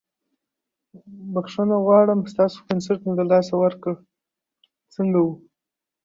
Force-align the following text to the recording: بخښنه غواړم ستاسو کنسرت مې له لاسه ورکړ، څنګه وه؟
بخښنه 1.33 1.77
غواړم 1.85 2.19
ستاسو 2.33 2.59
کنسرت 2.69 2.99
مې 3.05 3.13
له 3.19 3.25
لاسه 3.31 3.53
ورکړ، 3.63 3.93
څنګه 4.95 5.17
وه؟ 5.25 5.33